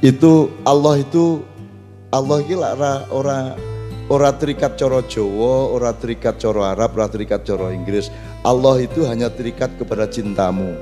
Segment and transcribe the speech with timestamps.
[0.00, 1.44] itu Allah itu
[2.10, 3.38] Allah iki ora ora
[4.10, 8.10] ora terikat coro Jawa, ora terikat coro Arab, ora terikat coro Inggris.
[8.42, 10.74] Allah itu hanya terikat kepada cintamu.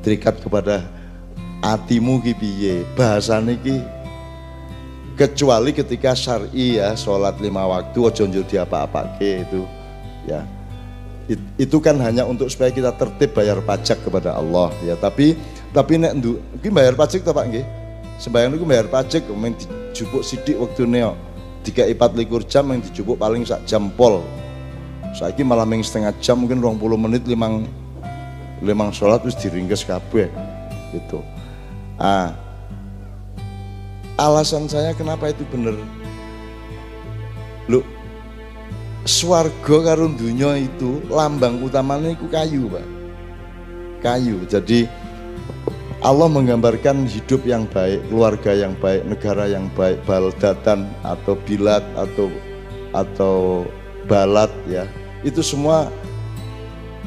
[0.00, 0.86] Terikat kepada
[1.60, 2.74] hatimu ki piye.
[2.96, 3.76] Bahasane ki
[5.16, 9.64] kecuali ketika syar'i ya sholat lima waktu ojo njur apa ke itu
[10.28, 10.44] ya
[11.56, 15.34] itu kan hanya untuk supaya kita tertib bayar pajak kepada Allah ya tapi
[15.72, 16.36] tapi nek ndu
[16.68, 17.64] bayar pajak to Pak nggih
[18.16, 21.18] sembayang niku bayar pajak men dijupuk sithik wektune kok.
[21.66, 24.22] Tiga ipat likur jam yang dijupuk paling sak jam pol.
[25.16, 27.64] Saiki malah ming setengah jam mungkin 20 menit limang
[28.60, 30.28] limang sholat terus diringkes kabeh
[30.92, 31.20] gitu.
[31.96, 32.32] Ah.
[34.16, 35.76] Alasan saya kenapa itu bener?
[37.68, 37.84] Lu
[39.04, 42.86] swarga karo dunia itu lambang utamanya itu kayu pak.
[44.00, 44.88] Kayu jadi
[46.04, 52.28] Allah menggambarkan hidup yang baik, keluarga yang baik, negara yang baik, baldatan atau bilat atau
[52.92, 53.36] atau
[54.04, 54.84] balat ya.
[55.24, 55.88] Itu semua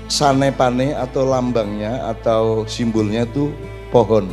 [0.10, 3.54] sane pane atau lambangnya atau simbolnya itu
[3.94, 4.26] pohon.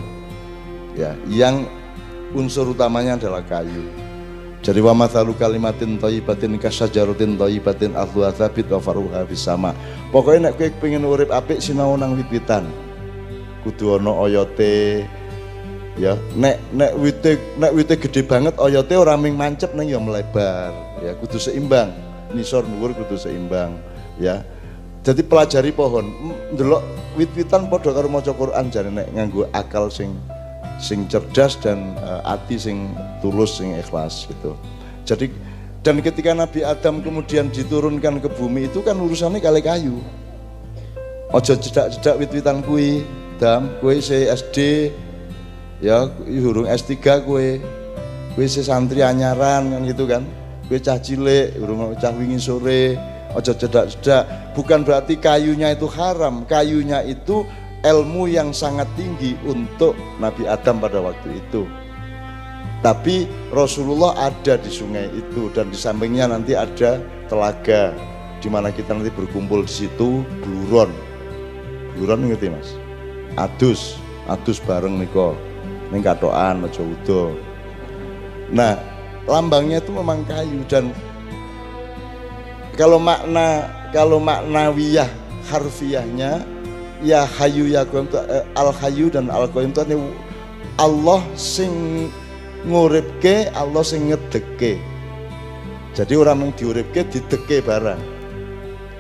[0.97, 1.69] Ya, yang
[2.33, 3.85] unsur utamanya adalah kayu.
[4.65, 9.77] Jadi wa mathalu kalimatin thayyibatin kasyajarutin thayyibatin ahluha tsabit wa faruha sama.
[10.11, 12.86] Pokoknya nek kowe pengen urip apik sinau nang wit-witan
[13.67, 15.03] kudu ana oyote.
[15.97, 20.71] Ya nek nek wite nek wite gede banget oyote ora ming mancep nang ya melebar.
[21.03, 21.91] Ya kudu seimbang.
[22.31, 23.75] Nisor dhuwur kudu seimbang
[24.23, 24.47] ya.
[25.03, 26.13] Jadi pelajari pohon.
[26.55, 26.83] Ndelok
[27.19, 30.15] wit-witan padha karo maca Quran jane nek nganggo akal sing
[30.77, 32.93] sing cerdas dan uh, ati sing
[33.25, 34.53] tulus sing ikhlas gitu.
[35.09, 35.33] Jadi
[35.81, 39.97] dan ketika Nabi Adam kemudian diturunkan ke bumi itu kan urusannya kali kayu.
[41.33, 43.03] Ojo jedak-jedak wit-witan kui
[43.37, 44.89] dam kue se SD
[45.85, 46.93] ya hurung S3
[47.25, 47.61] kue
[48.33, 50.23] kue se santri anyaran kan gitu kan?
[50.67, 52.97] Kue cah cilik hurung cah wingi sore
[53.37, 54.57] ojo cedak-cedak.
[54.57, 56.49] Bukan berarti kayunya itu haram.
[56.49, 57.45] Kayunya itu
[57.85, 61.69] ilmu yang sangat tinggi untuk Nabi Adam pada waktu itu.
[62.81, 67.97] Tapi Rasulullah ada di sungai itu dan di sampingnya nanti ada telaga
[68.41, 70.93] di mana kita nanti berkumpul di situ bluron
[71.97, 72.77] bluron ngerti mas
[73.37, 75.37] adus adus bareng niko
[75.95, 76.83] ning katokan aja
[78.51, 78.75] nah
[79.29, 80.91] lambangnya itu memang kayu dan
[82.75, 85.09] kalau makna kalau maknawiyah
[85.49, 86.43] harfiahnya
[87.01, 89.83] ya hayu ya qayyum eh, al hayu dan al qayyum itu
[90.77, 91.73] Allah sing
[92.67, 94.97] nguripke Allah sing ngedeke
[95.97, 97.97] jadi orang yang diuripke dideke barang.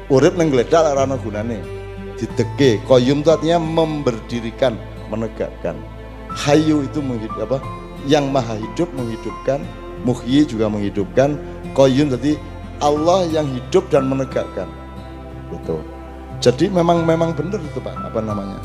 [0.09, 1.76] Urip neng gledak ora ana gunane
[2.17, 4.77] dideke koyum itu artinya memberdirikan
[5.13, 5.77] menegakkan.
[6.33, 7.59] Hayu itu menghidup apa?
[8.05, 9.61] Yang maha hidup menghidupkan
[10.05, 11.39] muhyi juga menghidupkan.
[11.77, 12.41] Koyum tadi
[12.81, 14.69] Allah yang hidup dan menegakkan.
[15.53, 15.81] Itu
[16.41, 17.97] jadi memang memang benar itu pak.
[17.97, 18.61] Apa namanya?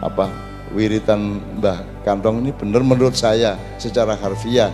[0.00, 0.28] Apa?
[0.74, 4.72] Wiritan Mbah Kantong ini benar menurut saya secara harfiah.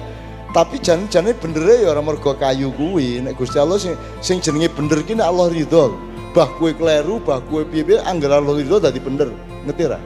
[0.53, 3.21] Tapi jangan jangan bener ya orang mergo kayu kuwi.
[3.25, 5.97] Nek Gusti Allah sing sing jenenge bener ki Allah ridho
[6.33, 9.31] bah kue kleru bah kue piye-piye anggere Allah itu dadi bener.
[9.69, 9.99] Ngerti ra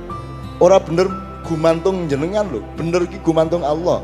[0.61, 1.07] ora bener
[1.47, 2.61] gumantung jenengan lho.
[2.75, 4.03] Bener ki gumantung Allah.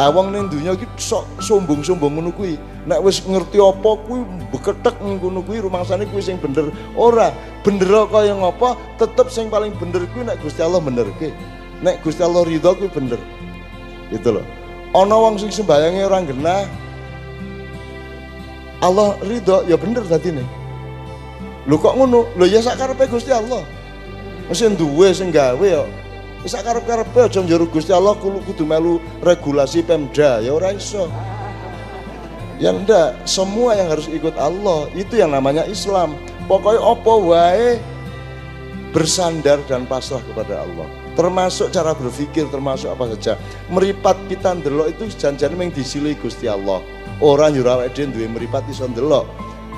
[0.00, 2.56] Awang ning dunya ki sok sombong-sombong ngono kuwi.
[2.88, 6.72] Nek ngerti apa kuwi beketek ning ngono kuwi rumangsane kuwi sing bener.
[6.96, 7.30] Ora
[7.62, 11.30] bener kaya ngapa tetep sing paling bener kuwi nek Gusti Allah benerke.
[11.84, 13.20] Nek Gusti Allah ridho kuwi bener.
[14.12, 14.44] Itu loh
[14.92, 16.68] ana wong sing sembayange ora genah
[18.84, 20.46] Allah ridho ya bener tadi nih
[21.66, 22.30] Lho kok ngono?
[22.34, 23.62] Lho ya sak karepe Gusti Allah.
[24.50, 25.86] Mesti duwe sing gawe ya.
[26.42, 31.06] Sak karep-karepe aja njero Gusti Allah kudu melu regulasi Pemda, ya ora iso.
[32.58, 36.18] Ya ndak, semua yang harus ikut Allah, itu yang namanya Islam.
[36.50, 37.70] Pokoknya apa wae
[38.90, 40.90] bersandar dan pasrah kepada Allah.
[41.14, 43.38] Termasuk cara berpikir, termasuk apa saja.
[43.70, 46.82] Meripat kita ndelok itu janjian yang disili Gusti Allah.
[47.22, 48.90] Orang nyuruh awake duwe meripat iso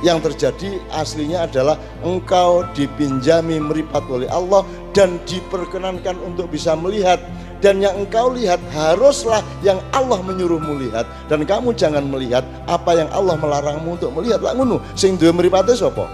[0.04, 4.60] yang terjadi aslinya adalah engkau dipinjami meripat oleh Allah
[4.92, 7.16] dan diperkenankan untuk bisa melihat.
[7.64, 11.08] Dan yang engkau lihat haruslah yang Allah menyuruhmu lihat.
[11.32, 14.44] Dan kamu jangan melihat apa yang Allah melarangmu untuk melihat.
[14.44, 16.04] Lah ngono sing duwe mripate sapa?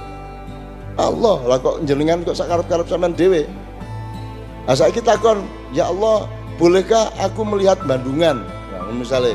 [0.95, 1.43] Allah.
[1.51, 3.51] Lah kok jenengan kok sakarep-karep sampean dhewe?
[4.71, 5.43] Nah saiki takon
[5.75, 8.47] ya Allah bolehkah aku melihat Bandungan?
[8.47, 9.35] Nah misalnya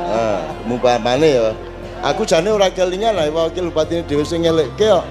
[0.00, 1.52] nah, mumpamane ya
[2.02, 5.06] Aku jane ora kelingan lah wakil bupati dhewe sing ngelekke kok.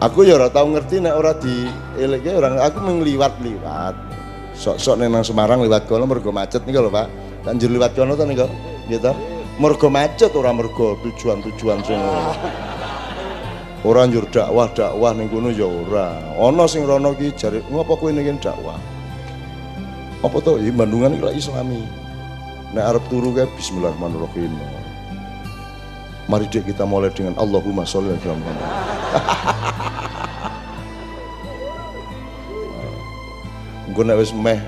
[0.00, 3.96] Aku ya ora tau ngerti nek ora dielekke orang aku mengliwat-liwat.
[4.56, 7.12] sok-sok nang Semarang lewat kono mergo macet nih kalau Pak.
[7.44, 8.48] Banjur lewat kono to niku.
[8.88, 9.12] Gitu.
[9.60, 12.00] Mergo macet ora mergo tujuan-tujuan sing
[13.84, 16.16] Ora njur dakwah dakwah ning kono ya ora.
[16.40, 18.80] Ana sing rono ki jare ngopo kowe ning dakwah.
[20.24, 20.56] Apa to?
[20.72, 21.84] Bandungan iki lak Islami.
[22.72, 24.85] Nek arep turu kae bismillahirrahmanirrahim.
[26.26, 28.66] Mari dek kita mulai dengan Allahumma sholli ala Muhammad.
[33.86, 34.58] Engko nek wis meh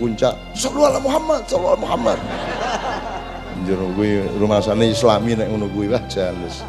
[0.00, 2.16] puncak sallallahu ala Muhammad, sallallahu ala Muhammad.
[3.64, 6.64] Kuwi rumah sana Islami nek ngono kuwi wajan wis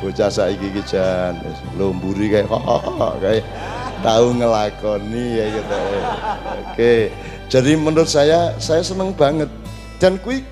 [0.00, 1.36] bocah saiki iki jan
[1.76, 2.48] lomburi kayak
[3.20, 3.44] kayak
[4.00, 5.76] tahu ngelakoni ya gitu.
[6.68, 6.94] Oke.
[7.48, 9.48] Jadi menurut saya saya seneng banget.
[10.00, 10.44] Dan kui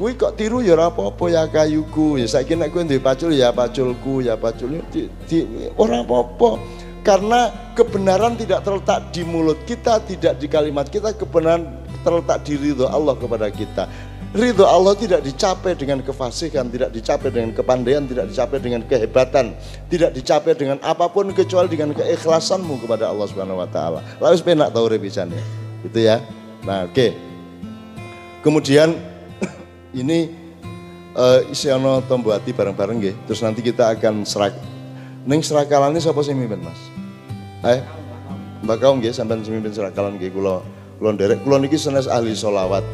[0.00, 2.24] kui kok tiru ya apa-apa ya kayuku.
[2.24, 5.44] Ya saiki nek kowe duwe pacul ya paculku ya pacul di, di
[5.76, 6.56] ora apa-apa.
[7.04, 12.88] Karena kebenaran tidak terletak di mulut kita, tidak di kalimat kita, kebenaran terletak di ridho
[12.88, 13.88] Allah kepada kita.
[14.30, 19.56] Ridho Allah tidak dicapai dengan kefasihan, tidak dicapai dengan kepandaian, tidak dicapai dengan kehebatan,
[19.90, 24.00] tidak dicapai dengan apa pun kecuali dengan keikhlasanmu kepada Allah Subhanahu wa taala.
[24.20, 25.42] Lalu penak tahu revisan ya.
[25.82, 26.16] Itu ya.
[26.68, 26.94] Nah, oke.
[26.94, 27.10] Okay.
[28.44, 29.09] Kemudian
[29.94, 30.30] ini
[31.14, 31.42] uh,
[31.74, 33.14] ono tombo hati bareng-bareng nggih.
[33.26, 34.54] Terus nanti kita akan serak
[35.26, 36.80] ning serakalan ini siapa sih mimpin Mas?
[37.66, 37.80] Eh,
[38.64, 40.62] Mbak Kaum nggih sampean mimpin serakalan nggih kula
[41.00, 41.42] kula nderek.
[41.42, 42.84] Kula niki senes ahli solawat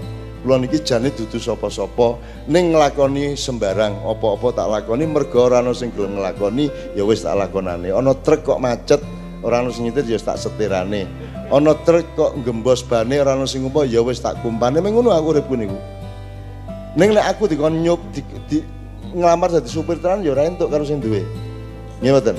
[0.42, 2.16] kula niki jane dudu sapa-sapa.
[2.48, 7.92] Ning nglakoni sembarang apa-apa tak lakoni mergo sing gelem nglakoni ya wis tak lakonane.
[7.92, 9.02] Ana truk kok macet
[9.44, 11.06] ora ana sing nyetir ya tak setirane.
[11.52, 14.82] Ana truk kok gembos bane ora ana sing ya wis tak kumpane.
[14.82, 15.95] Meng ngono aku uripku niku
[16.96, 18.58] ning nek aku dikon nyup di, di
[19.12, 21.22] ngelamar dadi supir tenan ya ora entuk karo sing duwe.
[22.00, 22.36] Nggih mboten?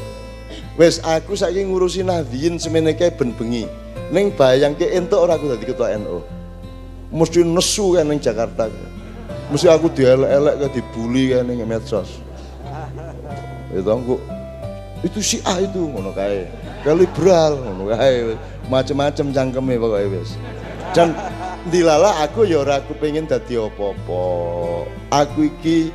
[0.77, 3.69] Wis aku saiki ngurusi Nahdien semene kae ben bengi.
[4.09, 6.38] Ning bayangke entuk ora aku dadi ketua NU
[7.07, 8.68] mesti nesu kan ning Jakarta
[9.48, 12.19] mesti aku dielek-elek kan dibully kan ning medsos.
[13.71, 14.19] Itu aku
[15.06, 16.50] itu si A itu ngono kae.
[16.83, 18.36] Ke liberal ngono kae.
[18.68, 20.36] Macam-macam cangkeme pokoknya wis
[20.92, 21.15] dan
[21.72, 24.22] dilala aku ya ora pengen dadi apa-apa.
[25.12, 25.92] Aku iki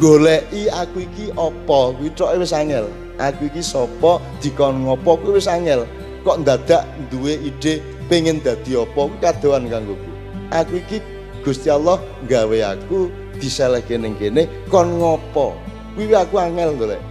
[0.00, 1.92] goleki aku iki apa?
[1.96, 2.88] Kuwi tok wis angel.
[3.20, 5.84] Aku iki sapa dikon ngopo kuwi wis angel.
[6.24, 9.00] Kok ndadak duwe ide pengen dadi apa?
[9.08, 10.14] Kuwi kadoan kanggoku
[10.54, 10.98] aku iki
[11.44, 15.52] Gusti Allah gawe aku diselehke ning kene kon ngopo?
[15.98, 17.02] Kuwi aku angel golek.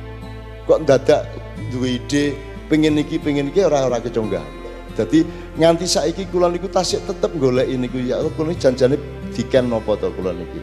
[0.66, 1.30] Kok dadak
[1.70, 2.34] duwe ide
[2.72, 4.63] pengen iki pengen iki ora ora keconggal
[4.94, 5.26] jadi
[5.58, 7.98] nganti saiki kula niku tasik tetep golek niku.
[8.02, 8.98] Ya Allah kula janjane
[9.34, 10.62] diken napa to kula niki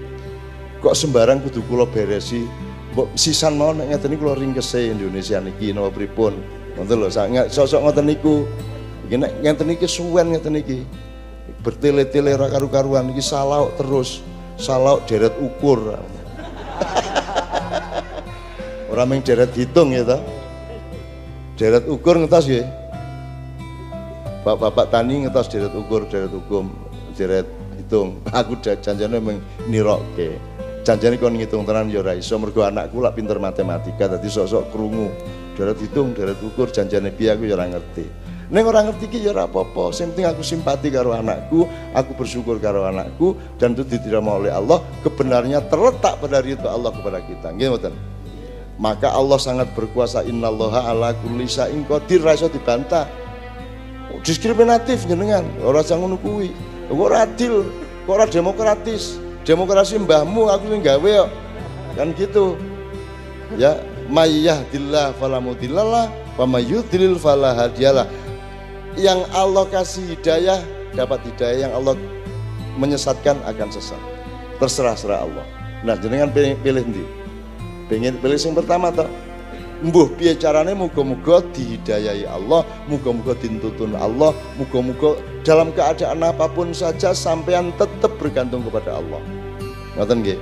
[0.81, 2.47] kok sembarang kudu kula beresi?
[2.91, 6.35] Mbok sisan mau nek ngeten kula ringkese Indonesia niki napa pripun?
[6.79, 7.09] Ngoten lho
[7.51, 8.47] sosok ngoten niku.
[9.07, 10.87] Iki nek ngeten niki suwen ngeten niki
[11.61, 13.23] bertele-tele ora karu-karuan iki
[13.79, 14.23] terus.
[14.61, 15.81] Salau deret ukur.
[18.93, 20.21] Orang meng deret hitung ya toh
[21.61, 22.65] deret ukur ngetas ya
[24.41, 26.73] bapak-bapak tani ngetas deret ukur deret hukum
[27.13, 27.45] deret
[27.77, 30.41] hitung aku janjane meng nirokke
[30.81, 35.13] janjane kon ngitung tenan ya ora iso mergo anakku lak pinter matematika dadi sok-sok krungu
[35.61, 39.95] deret hitung deret ukur janjane piye aku ya ngerti Neng orang ngerti ki ya apa-apa.
[39.95, 44.83] Aku simpati karo anakku, aku bersyukur karo anakku dan itu diterima oleh Allah.
[45.07, 47.55] Kebenarnya terletak pada ridho Allah kepada kita.
[47.55, 47.95] Nggih mboten?
[48.75, 53.20] Maka Allah sangat berkuasa innallaha ala kulli syai'in qadir ra dibantah.
[54.21, 56.53] Diskriminatif jenengan, ora sang ngono kuwi.
[56.91, 57.65] Kok ora adil,
[58.05, 59.17] kok demokratis.
[59.49, 61.31] Demokrasi mbahmu aku sing gawe kok.
[61.97, 62.55] Kan gitu.
[63.59, 68.11] Ya, mayyahdillah fala mudhillalah wa mayyudlil fala hadiyalah
[68.99, 70.59] yang Allah kasih hidayah
[70.93, 71.95] dapat hidayah yang Allah
[72.77, 74.03] menyesatkan akan sesat
[74.59, 75.47] terserah serah Allah
[75.87, 77.05] nah jenengan pilih pilih nanti
[77.87, 79.07] pengen pilih yang pertama toh
[79.81, 80.73] mbuh piye carane?
[80.77, 88.65] Muga-muga dihidayai Allah muga-muga dintutun Allah muga-muga dalam keadaan apa pun saja sampean tetap bergantung
[88.69, 89.21] kepada Allah.
[89.97, 90.39] Ngoten nggih?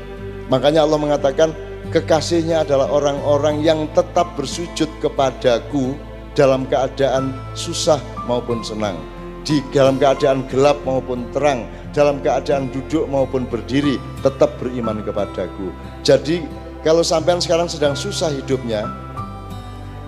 [0.50, 1.50] Makanya Allah mengatakan
[1.94, 5.96] kekasihnya adalah orang-orang yang tetap bersujud kepadaku
[6.36, 7.98] dalam keadaan susah
[8.30, 8.94] maupun senang,
[9.42, 15.74] di dalam keadaan gelap maupun terang, dalam keadaan duduk maupun berdiri, tetap beriman kepadaku.
[16.06, 16.44] Jadi
[16.86, 18.86] kalau sampean sekarang sedang susah hidupnya,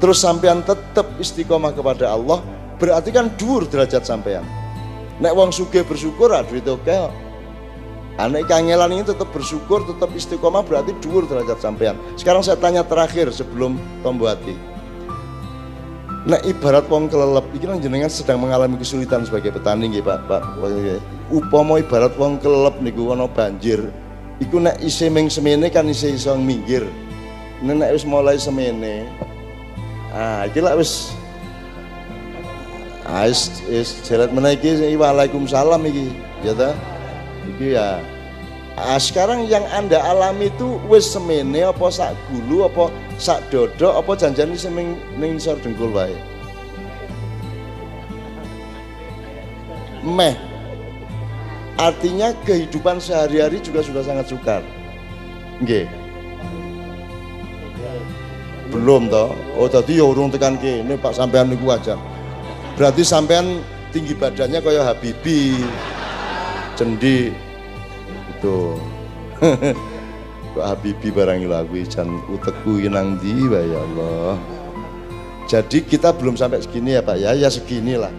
[0.00, 2.42] terus sampean tetap istiqomah kepada Allah,
[2.80, 4.42] berarti kan dur derajat sampean.
[5.20, 7.28] Nek wong suge bersyukur, aduh itu oke.
[8.16, 11.94] Anak kangelan ini tetap bersyukur, tetap istiqomah berarti dur derajat sampean.
[12.16, 14.70] Sekarang saya tanya terakhir sebelum tombo hati
[16.20, 20.42] Nah ibarat wong kelelep, iki kan jenengan sedang mengalami kesulitan sebagai petani nggih Pak, Pak.
[21.32, 23.88] Upama ibarat wong kelelep niku ana banjir,
[24.36, 26.84] iku nek isih ming semene kan isih iso minggir.
[27.64, 29.08] Nek wis mulai semene,
[30.14, 31.14] ah iki lak wis
[33.10, 36.14] Ah, is, is jelat menaiki waalaikumsalam iki,
[36.46, 36.70] ya ta?
[37.56, 37.98] Iki ya.
[38.78, 42.86] Ah, sekarang yang anda alami itu wis semene apa sak gulu apa
[43.18, 46.14] sak dodok apa janjane seming ning sor dengkul wae.
[50.06, 50.38] Meh.
[51.82, 54.62] Artinya kehidupan sehari-hari juga sudah sangat sukar.
[55.58, 55.99] Nggih.
[58.70, 59.34] Belum toh.
[59.58, 61.98] Oh tadi ya urung tekan kene Pak sampean niku wajar.
[62.78, 63.60] Berarti sampean
[63.90, 65.58] tinggi badannya kayak Habibi.
[66.78, 67.34] Cendi
[68.38, 68.58] itu.
[70.54, 74.34] Kok Habibi barang lagu jan utekku nang ndi ya Allah.
[75.50, 78.14] Jadi kita belum sampai segini ya Pak ya, ya segini lah.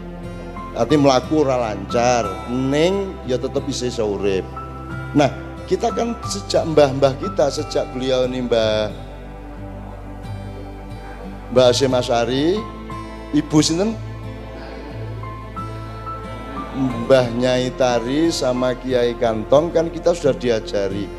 [0.72, 4.44] Arti melaku ora lancar, neng ya tetap bisa urip.
[5.12, 5.28] Nah,
[5.68, 8.92] kita kan sejak mbah-mbah kita, sejak beliau ini mbah
[11.52, 12.56] Mbah Hasyim Asyari,
[13.36, 13.92] Ibu sinten?
[16.80, 21.12] Mbah Nyai Tari sama Kiai Kantong kan kita sudah diajari.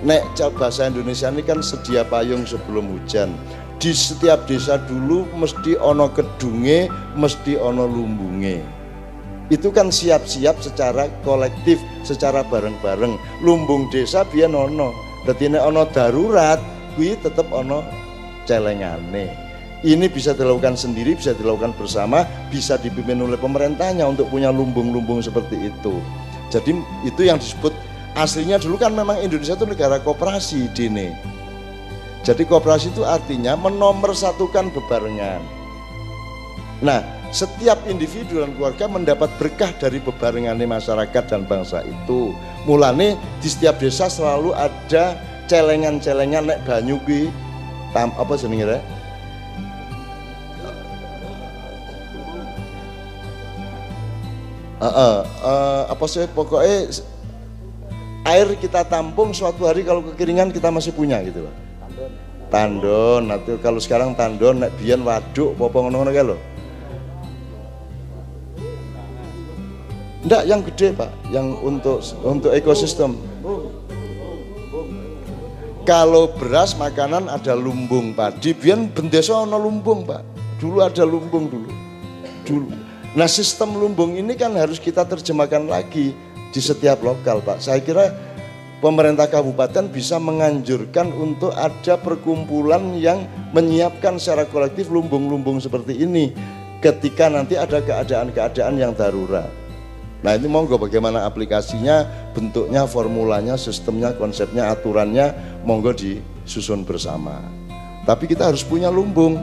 [0.00, 3.36] Nek bahasa Indonesia ini kan sedia payung sebelum hujan.
[3.76, 6.88] Di setiap desa dulu mesti ono kedunge,
[7.20, 8.64] mesti ono lumbunge.
[9.52, 11.76] Itu kan siap-siap secara kolektif,
[12.08, 13.20] secara bareng-bareng.
[13.44, 14.96] Lumbung desa biar ono.
[15.28, 16.56] Jadi ono darurat,
[16.96, 17.84] kui tetap ono
[18.48, 19.43] celengane
[19.84, 25.68] ini bisa dilakukan sendiri, bisa dilakukan bersama, bisa dipimpin oleh pemerintahnya untuk punya lumbung-lumbung seperti
[25.68, 26.00] itu.
[26.48, 26.72] Jadi
[27.04, 27.76] itu yang disebut
[28.16, 31.12] aslinya dulu kan memang Indonesia itu negara kooperasi dini.
[32.24, 35.44] Jadi kooperasi itu artinya menomorsatukan bebarengan.
[36.80, 42.32] Nah, setiap individu dan keluarga mendapat berkah dari bebarengan masyarakat dan bangsa itu.
[42.64, 46.96] Mulane di setiap desa selalu ada celengan-celengan nek banyu
[47.92, 48.80] tam apa jenenge
[54.80, 56.90] uh, uh, apa sih pokoknya
[58.24, 61.54] air kita tampung suatu hari kalau kekeringan kita masih punya gitu loh
[62.48, 66.38] tandon nanti kalau sekarang tandon nek biyen waduk apa ngono-ngono kae lho
[70.24, 73.12] Enggak, yang gede Pak, yang untuk untuk ekosistem.
[75.84, 80.24] Kalau beras makanan ada lumbung padi, biar bendeso ono lumbung Pak.
[80.56, 81.68] Dulu ada lumbung dulu.
[82.48, 82.83] Dulu
[83.14, 86.10] Nah sistem lumbung ini kan harus kita terjemahkan lagi
[86.50, 87.62] di setiap lokal Pak.
[87.62, 88.10] Saya kira
[88.82, 93.22] pemerintah kabupaten bisa menganjurkan untuk ada perkumpulan yang
[93.54, 96.34] menyiapkan secara kolektif lumbung-lumbung seperti ini
[96.82, 99.46] ketika nanti ada keadaan-keadaan yang darurat.
[100.26, 102.02] Nah ini monggo bagaimana aplikasinya,
[102.34, 105.30] bentuknya, formulanya, sistemnya, konsepnya, aturannya,
[105.62, 107.38] monggo disusun bersama.
[108.02, 109.38] Tapi kita harus punya lumbung.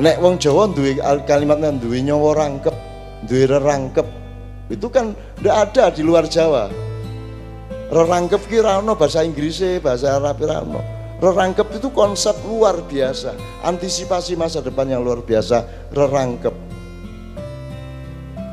[0.00, 0.96] Nek wong Jawa duwe
[1.28, 2.76] kalimatnya duwe nyawa rangkep,
[3.28, 4.08] duwe rerangkep.
[4.72, 5.12] Itu kan
[5.44, 6.72] ndak ada di luar Jawa.
[7.92, 10.80] Rerangkep ki ono bahasa Inggris, bahasa Arab ora ono.
[11.20, 16.56] Rerangkep itu konsep luar biasa, antisipasi masa depan yang luar biasa, rerangkep.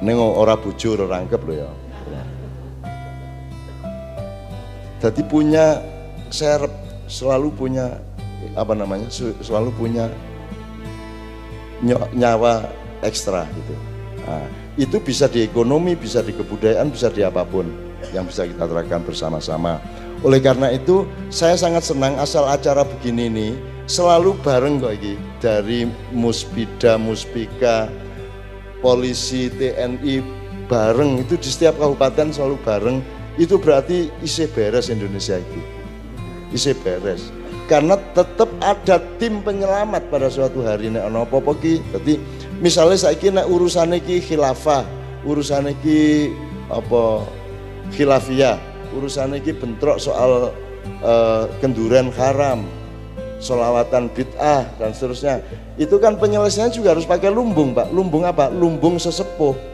[0.03, 1.72] Nengo ora bojo rerangkep loh ya.
[5.00, 5.79] Jadi punya
[6.27, 6.72] serep,
[7.08, 7.96] selalu punya
[8.60, 9.08] apa namanya?
[9.39, 10.12] Selalu punya
[11.86, 12.68] nyawa
[13.04, 13.76] ekstra gitu.
[14.28, 14.46] Nah,
[14.76, 17.68] itu bisa di ekonomi, bisa di kebudayaan, bisa di apa pun
[18.16, 19.80] yang bisa kita terapkan bersama-sama.
[20.24, 23.50] Oleh karena itu, saya sangat senang asal acara begini ini
[23.88, 27.88] selalu bareng kok ini dari Muspida, Muspika,
[28.84, 30.20] polisi, TNI
[30.68, 32.98] bareng itu di setiap kabupaten selalu bareng.
[33.40, 35.60] Itu berarti isi beres Indonesia itu.
[36.52, 37.38] Isi beres
[37.70, 40.90] karena tetap ada tim penyelamat pada suatu hari.
[40.90, 42.18] Nek ana apa-apa ki dadi
[42.58, 44.82] misale saiki nek urusane ki khilafah
[45.22, 46.34] urusane ki
[46.74, 47.30] apa
[47.94, 48.58] khilafiyah
[48.98, 50.50] urusane ki bentrok soal
[51.06, 52.66] uh, kenduran haram
[53.38, 55.46] solawatan bid'ah dan seterusnya.
[55.78, 57.94] Itu kan penyelesaiannya juga harus pakai lumbung pak.
[57.94, 58.50] Lumbung apa?
[58.50, 59.69] Lumbung sesepuh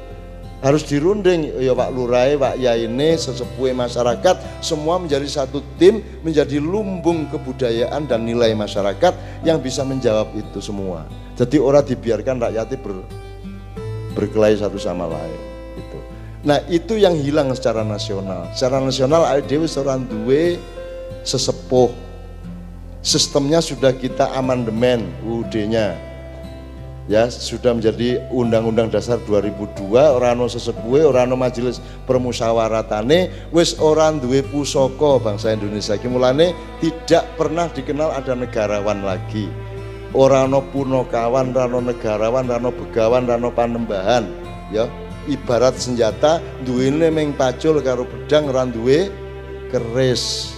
[0.65, 4.65] harus dirunding ya Pak Lurai, Pak ini sesepuh masyarakat.
[4.65, 11.05] Semua menjadi satu tim menjadi lumbung kebudayaan dan nilai masyarakat yang bisa menjawab itu semua.
[11.38, 13.05] Jadi orang dibiarkan rakyatnya ber,
[14.17, 15.39] berkelahi satu sama lain
[15.75, 16.00] itu
[16.45, 18.50] nah itu yang hilang secara nasional.
[18.55, 20.57] Secara nasional dewi seorang duwe
[21.22, 21.93] sesepuh.
[23.05, 26.14] Sistemnya sudah kita amandemen UUD-nya
[27.06, 31.78] ya sudah menjadi Undang-Undang Dasar 2002 orano sesepuhe orano majelis
[32.10, 35.98] permusyawaratane wis orang duwe pusoko bangsa Indonesia.
[35.98, 39.50] Iki mulane tidak pernah dikenal ada negarawan lagi.
[40.16, 44.26] Orano punokawan rano negarawan rano begawan rano panembahan
[44.74, 44.90] ya.
[45.26, 49.10] Ibarat senjata duwene meng pacul karo pedang ran duwe
[49.74, 50.54] keris.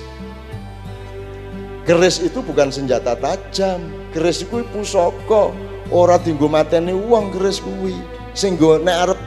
[1.88, 3.80] Keris itu bukan senjata tajam
[4.12, 5.56] keris itu pusoko
[5.91, 7.96] ora tinggo mateni uang keris kuwi.
[8.38, 9.20] Sing nek arep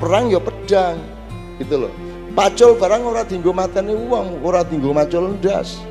[0.00, 0.96] perang ya pedang
[1.58, 1.92] gitu loh.
[2.32, 5.82] Pacul barang ora tinggo mateni uang ora tinggo macul ndas.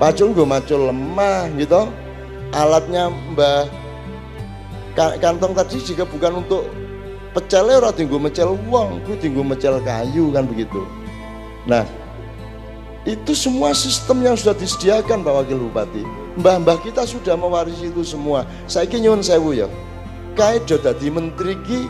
[0.00, 1.88] Pacul nggo macul lemah gitu.
[2.50, 3.70] Alatnya mbah
[4.98, 6.66] kantong tadi jika bukan untuk
[7.30, 10.82] pecel ora tinggo mecel uang kuwi tinggo mecel kayu kan begitu.
[11.70, 11.86] Nah
[13.06, 16.04] itu semua sistem yang sudah disediakan Pak Wakil Bupati
[16.38, 18.46] mbah-mbah kita sudah mewarisi itu semua.
[18.70, 19.66] Saya nyuwun sewu ya.
[20.38, 21.80] Kait do dadi menteri ki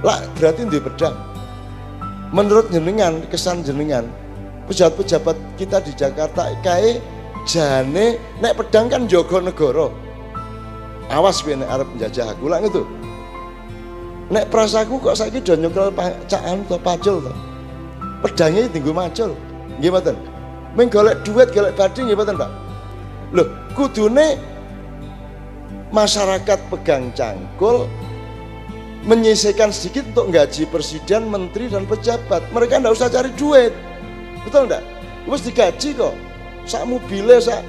[0.00, 1.12] lah berarti di pedang.
[2.32, 4.08] Menurut jenengan kesan jenengan
[4.70, 7.02] pejabat-pejabat kita di Jakarta kae
[7.44, 9.90] jane nek pedang kan jogo negoro
[11.10, 12.86] awas gue nek arep menjajah aku lah itu
[14.30, 15.90] nek prasaku kok saya do nyekel
[16.30, 17.34] caan to pacul to.
[18.20, 19.32] Pedangnya tinggu macul.
[19.80, 20.12] Gimana
[20.78, 22.50] Ming golek duit, golek badhe nggih mboten, Pak?
[23.34, 24.38] Loh, kudune
[25.90, 27.90] masyarakat pegang cangkul
[29.06, 32.44] menyisihkan sedikit untuk gaji presiden, menteri dan pejabat.
[32.54, 33.72] Mereka tidak usah cari duit.
[34.46, 34.84] Betul enggak?
[35.26, 36.14] Wis digaji kok.
[36.68, 37.62] Sak mobilnya, sak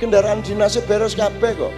[0.00, 1.74] kendaraan dinasnya beres kabeh kok.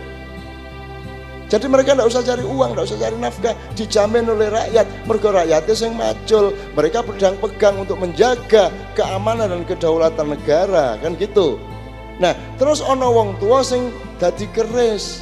[1.53, 4.89] Jadi mereka tidak usah cari uang, tidak usah cari nafkah, dijamin oleh rakyat.
[5.05, 11.61] Mereka rakyatnya yang macul, mereka pedang pegang untuk menjaga keamanan dan kedaulatan negara, kan gitu.
[12.25, 15.21] Nah, terus ono wong tua sing dadi keris,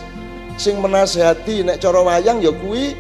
[0.54, 2.94] sing menasehati nek cara wayang ya kuwi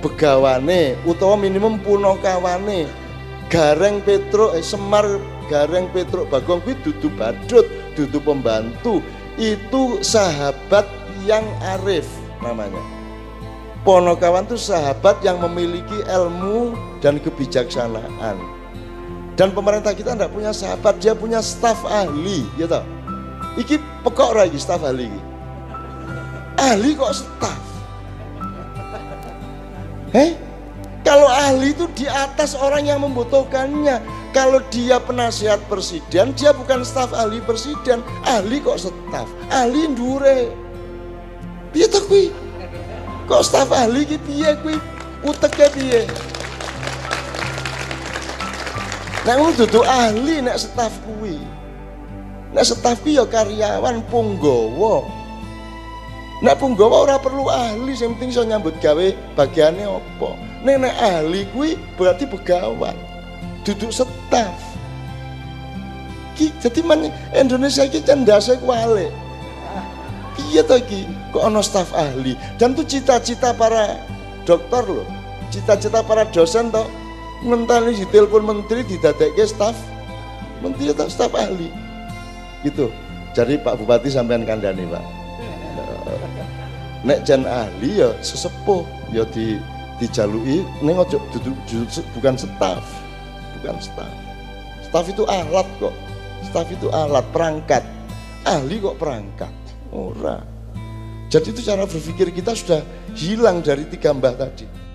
[0.00, 2.88] begawane utawa minimum punokawane.
[3.52, 5.04] Gareng Petro eh, Semar
[5.52, 9.04] Gareng Petro Bagong kuwi dudu badut, dudu pembantu.
[9.36, 10.88] Itu sahabat
[11.28, 11.44] yang
[11.76, 12.80] arif namanya.
[13.86, 18.34] Ponokawan itu sahabat yang memiliki ilmu dan kebijaksanaan.
[19.36, 22.80] Dan pemerintah kita tidak punya sahabat, dia punya staf ahli, gitu.
[23.60, 25.06] Iki pekok lagi staf ahli.
[26.58, 27.62] Ahli kok staf?
[30.16, 30.34] Eh?
[31.06, 34.02] Kalau ahli itu di atas orang yang membutuhkannya.
[34.34, 38.02] Kalau dia penasihat presiden, dia bukan staf ahli presiden.
[38.26, 39.30] Ahli kok staf?
[39.52, 40.65] Ahli ndure.
[41.76, 42.32] Piye to kuwi?
[43.28, 44.80] Kok staf ahli iki piye kuwi?
[45.20, 46.08] Uteke piye?
[49.28, 51.36] Nek ngono dudu ahli nek staf kuwi.
[52.56, 55.04] Nek staf kuwi ya karyawan punggawa.
[56.40, 60.32] Nek punggawa ora perlu ahli, sing penting iso nyambut gawe bagiane apa.
[60.64, 62.96] Nek nek ahli kuwi berarti pegawan.
[63.68, 64.56] Duduk staf.
[66.40, 66.80] Ki jadi
[67.36, 69.12] Indonesia iki cendase kualik.
[70.40, 71.25] Piye to iki?
[71.36, 72.32] Kok ono staf ahli?
[72.56, 74.00] Dan itu cita-cita para
[74.48, 75.04] dokter loh.
[75.52, 76.88] Cita-cita para dosen toh
[77.44, 79.76] ngenteni ditelepon menteri didadekke staf
[80.64, 81.68] menteri atau staf ahli.
[82.64, 82.88] Gitu.
[83.36, 85.04] Jadi Pak Bupati sampean kandani, Pak.
[87.04, 88.80] Nek jan ahli ya sesepuh
[89.12, 89.60] ya di
[90.00, 91.20] dijalui ning ojo
[92.16, 92.80] bukan staf.
[93.60, 94.14] Bukan staf.
[94.88, 95.92] Staf itu alat kok.
[96.48, 97.84] Staf itu alat perangkat.
[98.48, 99.52] Ahli kok perangkat.
[99.92, 100.55] Ora.
[101.26, 102.80] Jadi itu cara berpikir kita sudah
[103.18, 104.85] hilang dari tiga mbah tadi.